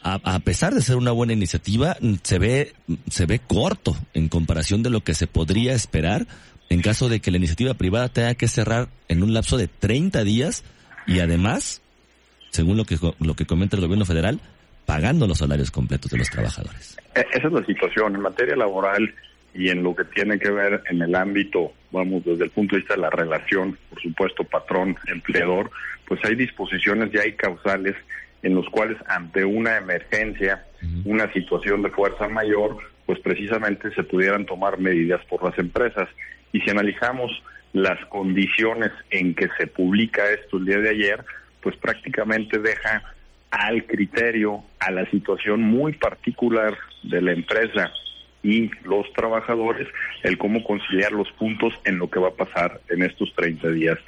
[0.03, 2.73] a, pesar de ser una buena iniciativa, se ve,
[3.11, 6.27] se ve corto en comparación de lo que se podría esperar
[6.71, 10.23] en caso de que la iniciativa privada tenga que cerrar en un lapso de 30
[10.25, 10.65] días
[11.07, 11.83] y además,
[12.51, 14.41] según lo que, lo que comenta el gobierno federal,
[14.87, 16.97] pagando los salarios completos de los trabajadores.
[17.15, 18.15] E, esa es la situación.
[18.15, 19.13] En materia laboral
[19.55, 22.81] y en lo que tiene que ver en el ámbito, vamos, desde el punto de
[22.81, 25.71] vista de la relación, por supuesto, patrón-empleador,
[26.07, 27.97] pues hay disposiciones y hay causales
[28.43, 30.65] en los cuales ante una emergencia,
[31.05, 36.09] una situación de fuerza mayor, pues precisamente se pudieran tomar medidas por las empresas.
[36.53, 37.31] Y si analizamos
[37.73, 41.25] las condiciones en que se publica esto el día de ayer,
[41.61, 43.03] pues prácticamente deja
[43.51, 47.93] al criterio, a la situación muy particular de la empresa
[48.43, 49.89] y los trabajadores,
[50.23, 53.99] el cómo conciliar los puntos en lo que va a pasar en estos 30 días.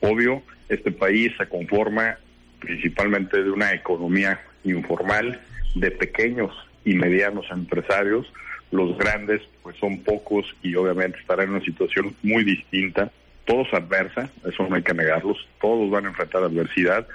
[0.00, 2.18] Obvio, este país se conforma
[2.60, 5.40] principalmente de una economía informal,
[5.74, 6.50] de pequeños
[6.84, 8.32] y medianos empresarios.
[8.70, 13.10] Los grandes, pues son pocos y obviamente estarán en una situación muy distinta,
[13.44, 17.06] todos adversa, eso no hay que negarlos, todos van a enfrentar adversidad,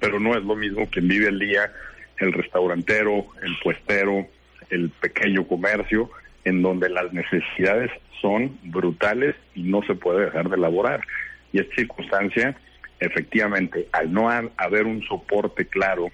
[0.00, 1.72] pero no es lo mismo quien vive el día,
[2.18, 4.26] el restaurantero, el puestero,
[4.70, 6.10] el pequeño comercio,
[6.44, 11.00] en donde las necesidades son brutales y no se puede dejar de elaborar.
[11.52, 12.56] Y esta circunstancia,
[13.00, 16.10] efectivamente, al no haber un soporte claro,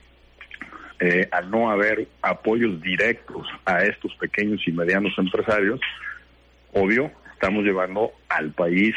[0.99, 5.81] eh, al no haber apoyos directos a estos pequeños y medianos empresarios,
[6.73, 8.95] obvio, estamos llevando al país,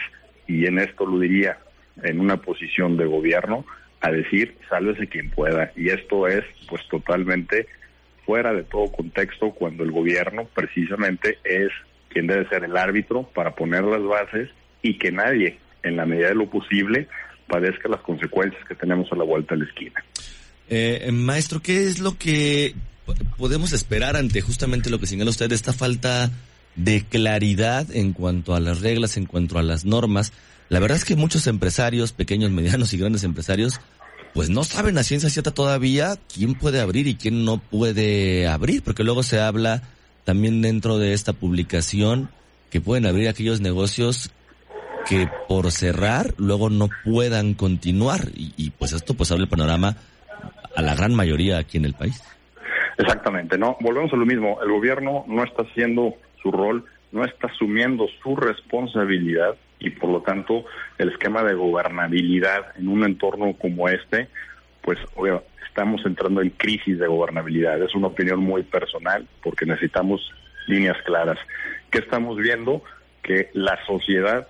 [0.48, 1.60] y en esto lo diría,
[2.02, 3.66] en una posición de gobierno,
[4.02, 5.72] a decir, sálvese quien pueda.
[5.78, 7.68] Y esto es, pues, totalmente
[8.25, 11.69] fuera de todo contexto cuando el gobierno precisamente es
[12.09, 14.49] quien debe ser el árbitro para poner las bases
[14.81, 17.07] y que nadie, en la medida de lo posible,
[17.47, 20.03] padezca las consecuencias que tenemos a la vuelta de la esquina.
[20.69, 22.73] Eh, maestro, ¿qué es lo que
[23.38, 26.31] podemos esperar ante justamente lo que señala usted, esta falta
[26.75, 30.33] de claridad en cuanto a las reglas, en cuanto a las normas?
[30.69, 33.79] La verdad es que muchos empresarios, pequeños, medianos y grandes empresarios,
[34.34, 38.84] pues no saben a ciencia cierta todavía quién puede abrir y quién no puede abrir,
[38.84, 39.84] porque luego se habla
[40.24, 42.30] también dentro de esta publicación
[42.72, 44.32] que pueden abrir aquellos negocios
[45.08, 48.22] que por cerrar luego no puedan continuar.
[48.36, 49.96] Y, pues esto pues abre el panorama
[50.76, 52.24] a la gran mayoría aquí en el país.
[52.98, 57.48] Exactamente, no, volvemos a lo mismo, el gobierno no está haciendo su rol, no está
[57.48, 60.65] asumiendo su responsabilidad y por lo tanto
[60.98, 64.30] el esquema de gobernabilidad en un entorno como este,
[64.82, 67.82] pues obvio, estamos entrando en crisis de gobernabilidad.
[67.82, 70.32] Es una opinión muy personal porque necesitamos
[70.67, 71.38] líneas claras.
[71.91, 72.82] ¿Qué estamos viendo?
[73.22, 74.48] Que la sociedad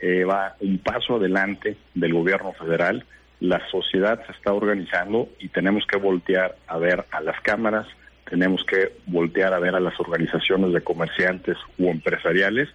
[0.00, 3.04] eh, va un paso adelante del gobierno federal,
[3.40, 7.86] la sociedad se está organizando y tenemos que voltear a ver a las cámaras,
[8.28, 12.68] tenemos que voltear a ver a las organizaciones de comerciantes u empresariales,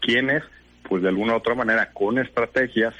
[0.00, 0.42] quienes
[0.88, 2.94] pues de alguna u otra manera con estrategias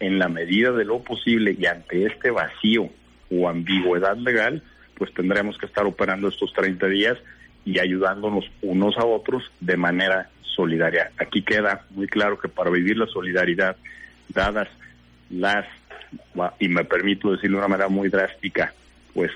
[0.00, 2.90] en la medida de lo posible y ante este vacío
[3.30, 4.62] o ambigüedad legal,
[4.96, 7.18] pues tendremos que estar operando estos 30 días
[7.64, 11.12] y ayudándonos unos a otros de manera solidaria.
[11.18, 13.76] Aquí queda muy claro que para vivir la solidaridad,
[14.28, 14.68] dadas
[15.30, 15.66] las,
[16.58, 18.74] y me permito decirlo de una manera muy drástica,
[19.14, 19.30] pues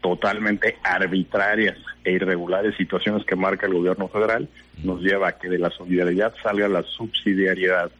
[0.00, 4.48] totalmente arbitrarias e irregulares situaciones que marca el gobierno federal
[4.82, 7.90] nos lleva a que de la solidaridad salga la subsidiariedad,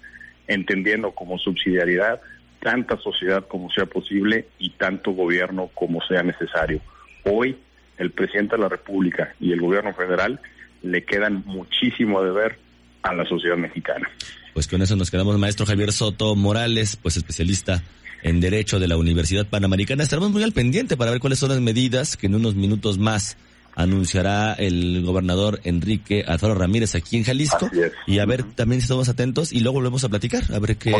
[0.47, 2.21] entendiendo como subsidiariedad
[2.61, 6.81] tanta sociedad como sea posible y tanto gobierno como sea necesario.
[7.25, 7.57] Hoy
[7.99, 10.41] el presidente de la República y el gobierno federal
[10.83, 12.59] le quedan muchísimo de ver
[13.03, 14.09] a la sociedad mexicana.
[14.55, 17.83] Pues con eso nos quedamos, maestro Javier Soto Morales, pues especialista
[18.23, 20.03] en Derecho de la Universidad Panamericana.
[20.03, 23.37] Estaremos muy al pendiente para ver cuáles son las medidas que en unos minutos más
[23.75, 27.71] anunciará el gobernador Enrique Alfaro Ramírez aquí en Jalisco.
[28.07, 30.91] Y a ver también si estamos atentos y luego volvemos a platicar, a ver qué,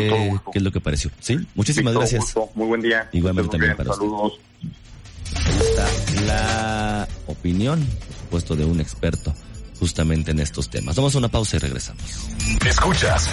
[0.51, 1.11] qué es lo que pareció.
[1.19, 1.37] ¿Sí?
[1.55, 2.33] Muchísimas gracias.
[2.55, 3.09] Muy buen día.
[3.11, 4.39] Igualmente también para Saludos.
[5.35, 9.33] Ahí está la opinión, por supuesto, de un experto
[9.79, 10.95] justamente en estos temas.
[10.95, 12.03] Vamos a una pausa y regresamos.
[12.65, 13.29] Escuchas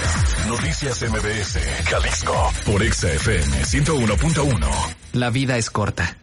[0.48, 4.68] Noticias MBS Jalisco por XFM 101.1.
[5.12, 6.16] La vida es corta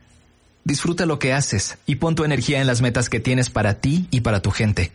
[0.66, 4.08] Disfruta lo que haces y pon tu energía en las metas que tienes para ti
[4.12, 4.92] y para tu gente.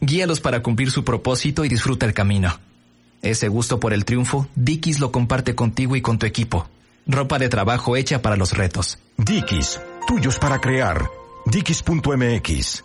[0.00, 2.60] Guíalos para cumplir su propósito y disfruta el camino.
[3.22, 6.68] Ese gusto por el triunfo, Dickies lo comparte contigo y con tu equipo.
[7.06, 8.98] Ropa de trabajo hecha para los retos.
[9.16, 11.08] Dickies, tuyos para crear.
[11.46, 12.84] Dickies.mx.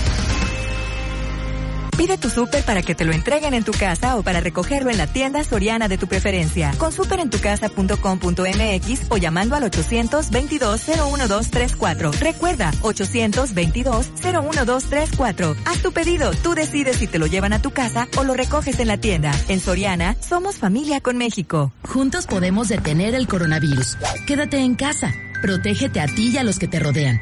[2.01, 4.97] Pide tu súper para que te lo entreguen en tu casa o para recogerlo en
[4.97, 6.73] la tienda soriana de tu preferencia.
[6.79, 12.19] Con superentucasa.com.mx o llamando al 822-01234.
[12.19, 15.55] Recuerda, 822-01234.
[15.63, 18.79] Haz tu pedido, tú decides si te lo llevan a tu casa o lo recoges
[18.79, 19.31] en la tienda.
[19.47, 21.71] En Soriana, somos familia con México.
[21.83, 23.99] Juntos podemos detener el coronavirus.
[24.25, 25.13] Quédate en casa.
[25.43, 27.21] Protégete a ti y a los que te rodean.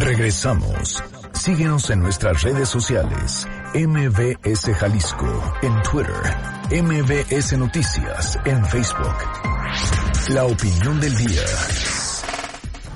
[0.00, 1.02] Regresamos.
[1.32, 3.46] Síguenos en nuestras redes sociales.
[3.74, 6.14] MBS Jalisco en Twitter.
[6.70, 9.14] MBS Noticias en Facebook.
[10.30, 11.42] La opinión del día.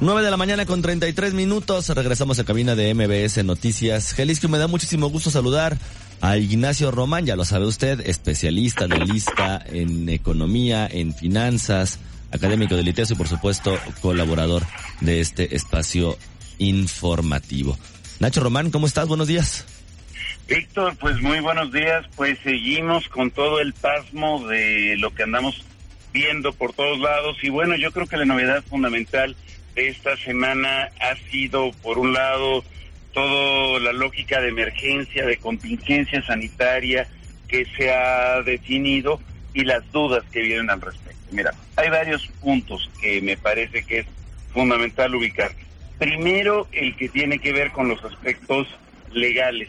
[0.01, 1.89] 9 de la mañana con 33 minutos.
[1.89, 4.15] Regresamos a cabina de MBS Noticias.
[4.15, 5.77] Jalisco, me da muchísimo gusto saludar
[6.21, 11.99] a Ignacio Román, ya lo sabe usted, especialista, analista en economía, en finanzas,
[12.31, 14.63] académico del ITESO y por supuesto colaborador
[15.01, 16.17] de este espacio
[16.63, 17.79] informativo.
[18.21, 19.09] Nacho Román, ¿cómo estás?
[19.09, 19.67] Buenos días.
[20.49, 22.07] Víctor, pues muy buenos días.
[22.17, 25.65] Pues seguimos con todo el pasmo de lo que andamos
[26.13, 27.37] viendo por todos lados.
[27.43, 29.35] Y bueno, yo creo que la novedad fundamental
[29.75, 32.65] de esta semana ha sido, por un lado,
[33.13, 37.09] toda la lógica de emergencia, de contingencia sanitaria
[37.49, 39.21] que se ha definido
[39.55, 41.21] y las dudas que vienen al respecto.
[41.31, 44.07] Mira, hay varios puntos que me parece que es
[44.53, 45.53] fundamental ubicar.
[45.99, 48.67] Primero, el que tiene que ver con los aspectos
[49.13, 49.69] legales.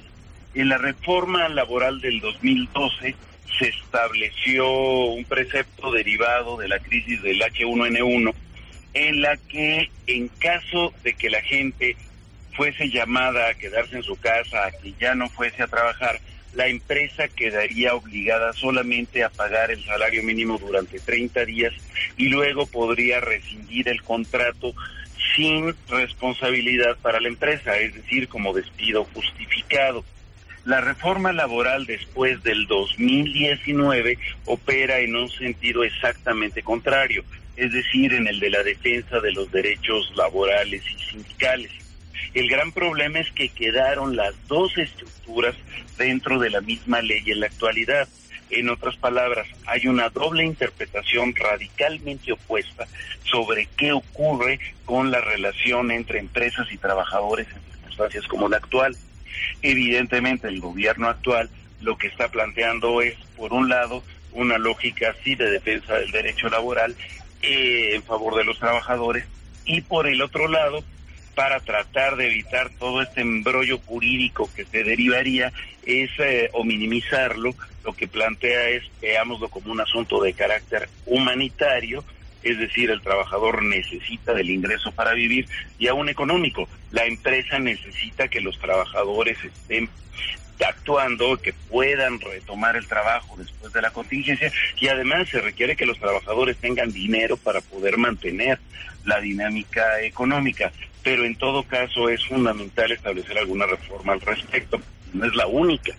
[0.54, 3.16] En la reforma laboral del 2012
[3.58, 8.34] se estableció un precepto derivado de la crisis del H1N1
[8.94, 11.96] en la que en caso de que la gente
[12.56, 16.20] fuese llamada a quedarse en su casa, a que ya no fuese a trabajar,
[16.54, 21.74] la empresa quedaría obligada solamente a pagar el salario mínimo durante 30 días
[22.16, 24.76] y luego podría rescindir el contrato
[25.36, 30.04] sin responsabilidad para la empresa, es decir, como despido justificado.
[30.66, 37.24] La reforma laboral después del 2019 opera en un sentido exactamente contrario,
[37.58, 41.72] es decir, en el de la defensa de los derechos laborales y sindicales.
[42.34, 45.56] El gran problema es que quedaron las dos estructuras
[45.98, 48.08] dentro de la misma ley en la actualidad.
[48.56, 52.86] En otras palabras, hay una doble interpretación radicalmente opuesta
[53.24, 58.96] sobre qué ocurre con la relación entre empresas y trabajadores en circunstancias como la actual.
[59.64, 61.50] Evidentemente, el gobierno actual
[61.82, 66.48] lo que está planteando es, por un lado, una lógica así de defensa del derecho
[66.48, 66.96] laboral
[67.42, 69.26] eh, en favor de los trabajadores
[69.66, 70.84] y por el otro lado,
[71.36, 75.52] para tratar de evitar todo este embrollo jurídico que se derivaría
[75.86, 82.04] es eh, o minimizarlo, lo que plantea es veámoslo como un asunto de carácter humanitario,
[82.44, 85.48] es decir, el trabajador necesita del ingreso para vivir
[85.80, 86.68] y aún económico.
[86.92, 89.90] La empresa necesita que los trabajadores estén
[90.66, 95.86] actuando, que puedan retomar el trabajo después de la contingencia y además se requiere que
[95.86, 98.60] los trabajadores tengan dinero para poder mantener
[99.06, 100.72] la dinámica económica
[101.04, 104.80] pero en todo caso es fundamental establecer alguna reforma al respecto.
[105.14, 105.94] No es la única.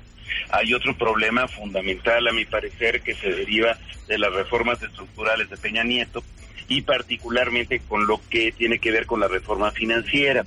[0.51, 3.79] Hay otro problema fundamental, a mi parecer, que se deriva
[4.09, 6.23] de las reformas estructurales de Peña Nieto
[6.69, 10.45] y particularmente con lo que tiene que ver con la reforma financiera.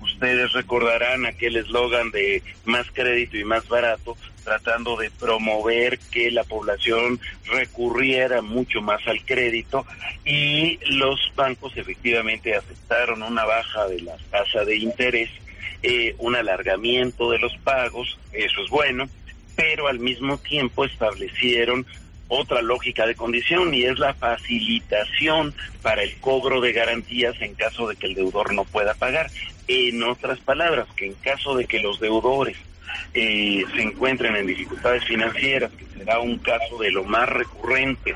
[0.00, 4.16] Ustedes recordarán aquel eslogan de más crédito y más barato,
[4.46, 9.84] tratando de promover que la población recurriera mucho más al crédito
[10.24, 15.30] y los bancos efectivamente aceptaron una baja de la tasa de interés,
[15.82, 19.08] eh, un alargamiento de los pagos, eso es bueno,
[19.56, 21.84] pero al mismo tiempo establecieron
[22.28, 27.88] otra lógica de condición y es la facilitación para el cobro de garantías en caso
[27.88, 29.28] de que el deudor no pueda pagar.
[29.66, 32.56] En otras palabras, que en caso de que los deudores
[33.14, 38.14] eh, se encuentren en dificultades financieras, que será un caso de lo más recurrente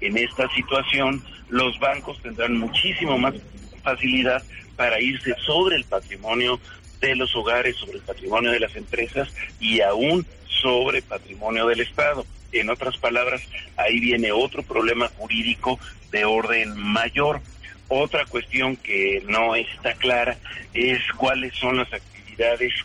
[0.00, 3.34] en esta situación, los bancos tendrán muchísimo más
[3.82, 4.42] facilidad
[4.76, 6.58] para irse sobre el patrimonio
[7.00, 12.24] de los hogares, sobre el patrimonio de las empresas y aún sobre patrimonio del Estado.
[12.52, 13.42] En otras palabras,
[13.76, 15.78] ahí viene otro problema jurídico
[16.10, 17.40] de orden mayor.
[17.88, 20.38] Otra cuestión que no está clara
[20.72, 22.19] es cuáles son las actividades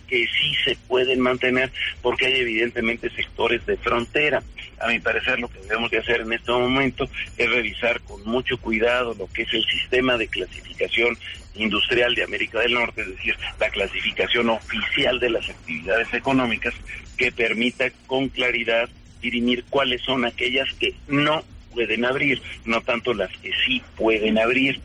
[0.07, 4.43] que sí se pueden mantener, porque hay evidentemente sectores de frontera.
[4.79, 8.57] A mi parecer, lo que debemos de hacer en este momento es revisar con mucho
[8.57, 11.17] cuidado lo que es el sistema de clasificación
[11.55, 16.73] industrial de América del Norte, es decir, la clasificación oficial de las actividades económicas
[17.17, 18.89] que permita con claridad
[19.21, 21.43] dirimir cuáles son aquellas que no
[21.73, 24.81] pueden abrir, no tanto las que sí pueden abrir.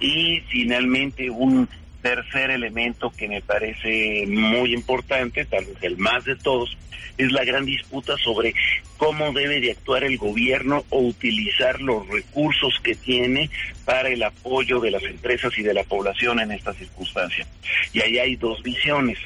[0.00, 1.68] Y finalmente un
[2.04, 6.76] tercer elemento que me parece muy importante, tal vez el más de todos,
[7.16, 8.54] es la gran disputa sobre
[8.98, 13.48] cómo debe de actuar el gobierno o utilizar los recursos que tiene
[13.86, 17.46] para el apoyo de las empresas y de la población en esta circunstancia.
[17.94, 19.18] Y ahí hay dos visiones.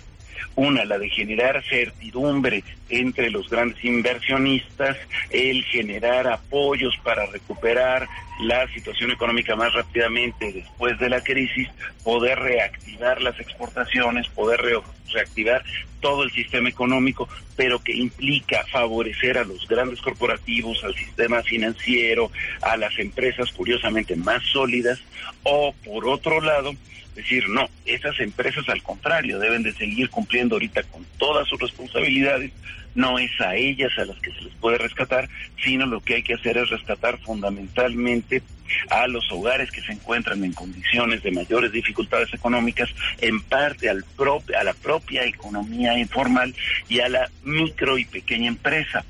[0.54, 4.96] Una, la de generar certidumbre entre los grandes inversionistas,
[5.30, 8.06] el generar apoyos para recuperar
[8.40, 11.68] la situación económica más rápidamente después de la crisis,
[12.04, 14.60] poder reactivar las exportaciones, poder
[15.12, 15.64] reactivar
[16.00, 22.30] todo el sistema económico, pero que implica favorecer a los grandes corporativos, al sistema financiero,
[22.62, 25.00] a las empresas curiosamente más sólidas,
[25.42, 26.74] o por otro lado,
[27.16, 32.52] decir, no, esas empresas al contrario deben de seguir cumpliendo ahorita con todas sus responsabilidades,
[32.94, 35.28] no es a ellas a las que se les puede rescatar,
[35.62, 38.42] sino lo que hay que hacer es rescatar fundamentalmente
[38.90, 44.04] a los hogares que se encuentran en condiciones de mayores dificultades económicas, en parte al
[44.58, 46.54] a la propia economía informal
[46.88, 49.04] y a la micro y pequeña empresa.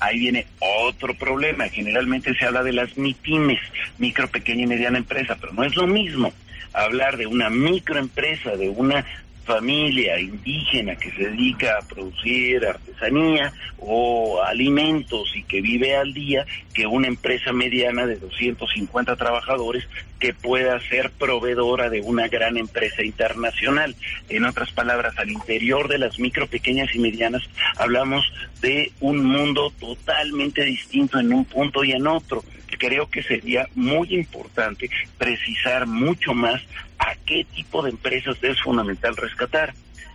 [0.00, 1.68] Ahí viene otro problema.
[1.68, 3.60] Generalmente se habla de las MIPIMES,
[3.98, 6.32] micro, pequeña y mediana empresa, pero no es lo mismo
[6.74, 9.06] hablar de una microempresa, de una
[9.44, 16.46] familia indígena que se dedica a producir artesanía o alimentos y que vive al día
[16.72, 19.84] que una empresa mediana de 250 trabajadores
[20.18, 23.94] que pueda ser proveedora de una gran empresa internacional.
[24.28, 27.42] En otras palabras, al interior de las micro, pequeñas y medianas
[27.76, 28.24] hablamos
[28.60, 32.42] de un mundo totalmente distinto en un punto y en otro
[32.76, 36.62] creo que sería muy importante precisar mucho más
[36.98, 39.74] a qué tipo de empresas es fundamental rescatar.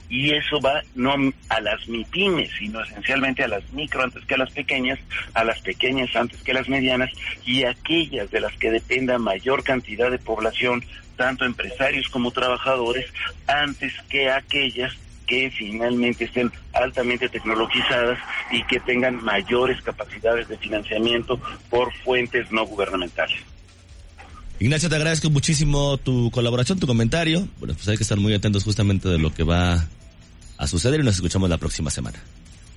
[0.10, 1.14] Y eso va no
[1.50, 5.00] a las MIPIMES, sino esencialmente a las micro antes que a las pequeñas,
[5.36, 7.12] a las pequeñas antes que a las medianas
[7.46, 10.84] y aquellas de las que dependa mayor cantidad de población,
[11.16, 13.06] tanto empresarios como trabajadores,
[13.48, 14.94] antes que aquellas
[15.28, 18.18] que finalmente estén altamente tecnologizadas
[18.52, 21.40] y que tengan mayores capacidades de financiamiento
[21.70, 23.38] por fuentes no gubernamentales.
[24.60, 27.48] Ignacio, te agradezco muchísimo tu colaboración, tu comentario.
[27.60, 29.88] Bueno, pues hay que estar muy atentos justamente de lo que va
[30.60, 32.20] a suceder y nos escuchamos la próxima semana.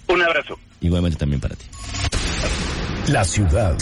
[0.08, 0.58] Un abrazo.
[0.80, 1.66] Igualmente también para ti.
[3.08, 3.76] La ciudad.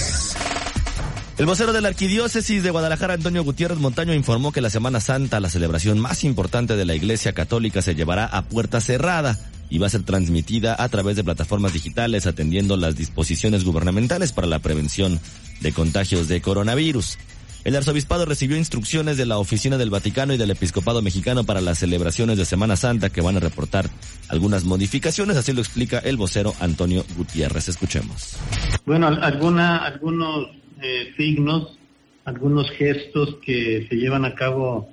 [1.36, 5.38] El vocero de la Arquidiócesis de Guadalajara, Antonio Gutiérrez Montaño, informó que la Semana Santa,
[5.38, 9.38] la celebración más importante de la Iglesia Católica, se llevará a puerta cerrada
[9.68, 14.46] y va a ser transmitida a través de plataformas digitales atendiendo las disposiciones gubernamentales para
[14.46, 15.20] la prevención
[15.60, 17.18] de contagios de coronavirus.
[17.64, 21.78] El arzobispado recibió instrucciones de la Oficina del Vaticano y del Episcopado Mexicano para las
[21.78, 23.86] celebraciones de Semana Santa que van a reportar
[24.28, 27.68] algunas modificaciones, así lo explica el vocero Antonio Gutiérrez.
[27.68, 28.36] Escuchemos.
[28.86, 30.48] Bueno, alguna, algunos
[30.80, 31.78] eh, signos,
[32.24, 34.90] algunos gestos que se llevan a cabo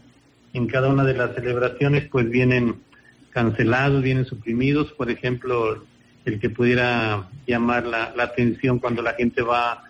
[0.53, 2.81] en cada una de las celebraciones, pues vienen
[3.29, 4.91] cancelados, vienen suprimidos.
[4.93, 5.85] Por ejemplo,
[6.25, 9.83] el que pudiera llamar la, atención cuando la gente va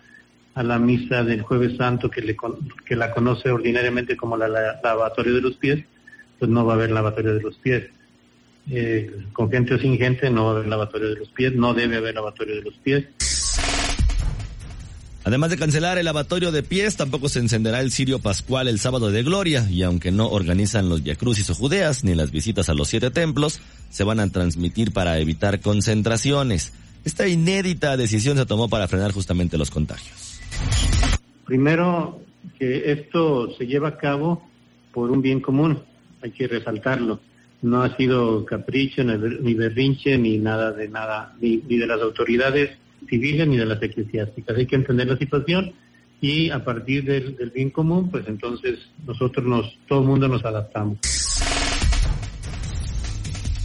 [0.58, 2.36] a la misa del jueves santo, que, le,
[2.84, 4.48] que la conoce ordinariamente como la,
[4.82, 5.84] lavatorio de los pies,
[6.38, 7.84] pues no va a haber lavatorio de los pies.
[8.70, 11.74] eh, con gente o sin gente, no va a haber lavatorio de los pies, no
[11.74, 13.04] debe haber lavatorio de los pies.
[15.24, 19.10] Además de cancelar el lavatorio de pies, tampoco se encenderá el cirio pascual el sábado
[19.10, 22.88] de gloria, y aunque no organizan los Crucis o judeas ni las visitas a los
[22.88, 26.72] siete templos, se van a transmitir para evitar concentraciones.
[27.04, 30.27] Esta inédita decisión se tomó para frenar justamente los contagios.
[31.44, 32.20] Primero,
[32.58, 34.48] que esto se lleva a cabo
[34.92, 35.78] por un bien común,
[36.22, 37.20] hay que resaltarlo.
[37.62, 42.70] No ha sido capricho, ni berrinche, ni nada de nada, ni, de las autoridades
[43.08, 44.56] civiles ni de las eclesiásticas.
[44.56, 45.72] Hay que entender la situación
[46.20, 50.98] y a partir del, bien común, pues entonces nosotros nos, todo el mundo nos adaptamos.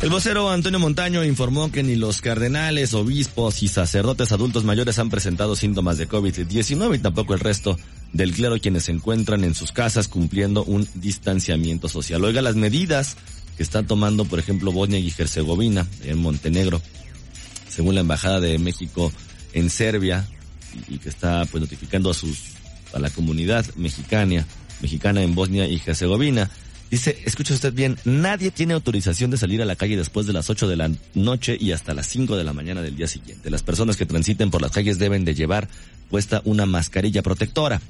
[0.04, 5.10] El vocero Antonio Montaño informó que ni los cardenales, obispos y sacerdotes adultos mayores han
[5.10, 7.80] presentado síntomas de COVID-19 y tampoco el resto
[8.12, 12.22] del clero quienes se encuentran en sus casas cumpliendo un distanciamiento social.
[12.26, 13.16] Oiga las medidas
[13.56, 16.82] que están tomando, por ejemplo, Bosnia y Herzegovina en Montenegro.
[17.70, 19.10] Según la Embajada de México
[19.54, 20.28] en Serbia
[20.89, 22.39] y, que está pues notificando a sus
[22.93, 24.45] a la comunidad mexicana
[24.82, 26.51] mexicana en Bosnia y Herzegovina.
[26.94, 30.52] Dice, escucha usted bien, nadie tiene autorización de salir a la calle después de las
[30.52, 33.50] 8 de la noche y hasta las 5 de la mañana del día siguiente.
[33.50, 35.68] Las personas que transiten por las calles deben de llevar
[36.12, 37.82] puesta una mascarilla protectora.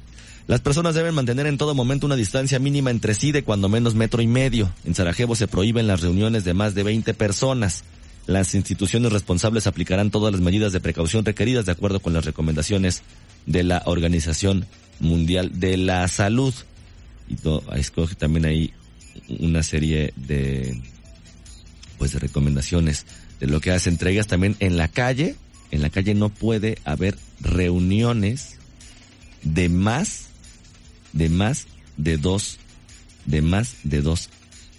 [0.48, 3.94] Las personas deben mantener en todo momento una distancia mínima entre sí de cuando menos
[3.94, 4.72] metro y medio.
[4.86, 7.84] En Sarajevo se prohíben las reuniones de más de 20 personas.
[8.26, 13.04] Las instituciones responsables aplicarán todas las medidas de precaución requeridas de acuerdo con las recomendaciones
[13.48, 14.66] de la Organización
[15.02, 16.54] Mundial de la Salud.
[17.28, 17.36] Y
[17.78, 18.74] escoge también ahí
[19.28, 20.82] una serie de
[21.98, 23.06] pues de recomendaciones
[23.40, 25.36] de lo que hace entregas también en la calle.
[25.72, 28.58] En la calle no puede haber reuniones
[29.44, 30.28] de más
[31.14, 32.60] de más de dos
[33.26, 34.30] de más de dos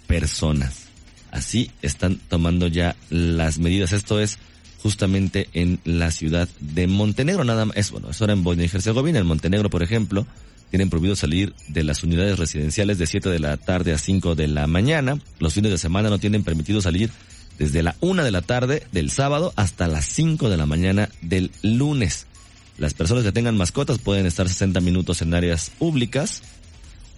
[0.07, 0.85] personas.
[1.31, 3.91] Así están tomando ya las medidas.
[3.91, 4.37] Esto es
[4.81, 7.43] justamente en la ciudad de Montenegro.
[7.43, 9.19] Nada más, es bueno, eso era en Bosnia y Herzegovina.
[9.19, 10.25] En Montenegro, por ejemplo,
[10.69, 14.47] tienen prohibido salir de las unidades residenciales de 7 de la tarde a 5 de
[14.47, 15.19] la mañana.
[15.39, 17.11] Los fines de semana no tienen permitido salir
[17.57, 21.51] desde la 1 de la tarde del sábado hasta las 5 de la mañana del
[21.61, 22.27] lunes.
[22.77, 26.41] Las personas que tengan mascotas pueden estar 60 minutos en áreas públicas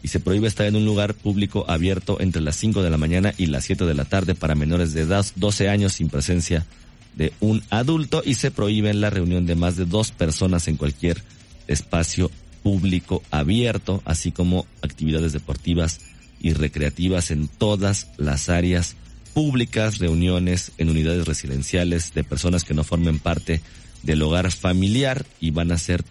[0.04, 3.34] y se prohíbe estar en un lugar público abierto entre las 5 de la mañana
[3.38, 6.66] y las 7 de la tarde para menores de edad 12 años sin presencia
[7.16, 11.24] de un adulto y se prohíbe la reunión de más de dos personas en cualquier
[11.68, 12.30] espacio
[12.68, 16.01] público abierto, así como actividades deportivas
[16.41, 18.97] y recreativas en todas las áreas
[19.34, 23.61] públicas, reuniones en unidades residenciales de personas que no formen parte
[24.03, 26.03] del hogar familiar y van a ser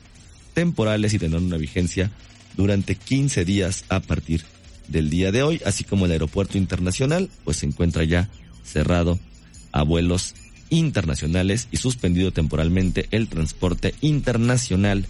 [0.55, 2.11] temporales y tener una vigencia
[2.57, 4.43] durante 15 días a partir
[4.89, 8.31] del día de hoy, así como el aeropuerto internacional, pues se encuentra ya
[8.65, 9.19] cerrado
[9.73, 10.35] a vuelos
[10.71, 15.07] internacionales y suspendido temporalmente el transporte internacional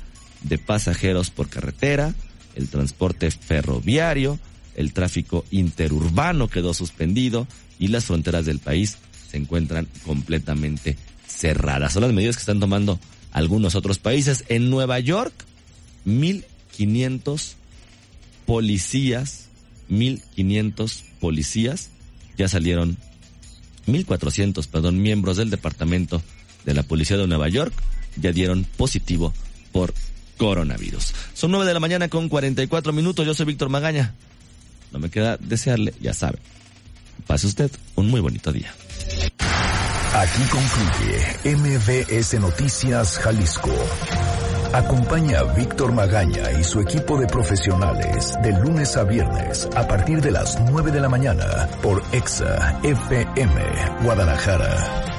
[0.48, 2.14] de pasajeros por carretera,
[2.54, 4.38] el transporte ferroviario,
[4.74, 7.46] el tráfico interurbano quedó suspendido
[7.78, 8.98] y las fronteras del país
[9.30, 11.92] se encuentran completamente cerradas.
[11.92, 12.98] Son las medidas que están tomando
[13.32, 14.44] algunos otros países.
[14.48, 15.32] En Nueva York,
[16.04, 16.44] mil
[16.78, 17.56] 1500
[18.44, 19.48] policías,
[19.88, 21.90] 1500 policías
[22.36, 22.98] ya salieron,
[23.86, 26.22] 1400, perdón, miembros del departamento
[26.64, 27.72] de la policía de Nueva York
[28.16, 29.32] ya dieron positivo
[29.72, 29.94] por
[30.36, 31.14] coronavirus.
[31.34, 33.26] Son 9 de la mañana con 44 minutos.
[33.26, 34.14] Yo soy Víctor Magaña.
[34.92, 36.38] No me queda desearle, ya sabe.
[37.26, 38.72] Pase usted un muy bonito día.
[40.14, 43.74] Aquí concluye MBS Noticias Jalisco.
[44.72, 50.20] Acompaña a Víctor Magaña y su equipo de profesionales de lunes a viernes a partir
[50.20, 53.62] de las 9 de la mañana por EXA FM
[54.02, 55.15] Guadalajara